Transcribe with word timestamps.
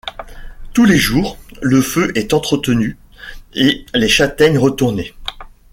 Tous 0.73 0.83
les 0.85 0.97
jours, 0.97 1.37
le 1.61 1.79
feu 1.79 2.11
est 2.15 2.33
entretenu 2.33 2.97
et 3.53 3.85
les 3.93 4.09
châtaignes 4.09 4.57
retournées. 4.57 5.13